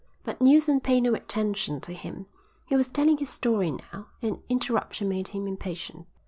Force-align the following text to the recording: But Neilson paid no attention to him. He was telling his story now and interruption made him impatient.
But 0.23 0.39
Neilson 0.41 0.79
paid 0.81 1.01
no 1.01 1.13
attention 1.13 1.79
to 1.81 1.93
him. 1.93 2.25
He 2.65 2.75
was 2.75 2.87
telling 2.87 3.17
his 3.19 3.29
story 3.29 3.69
now 3.69 4.07
and 4.23 4.41
interruption 4.49 5.07
made 5.07 5.27
him 5.27 5.47
impatient. 5.47 6.07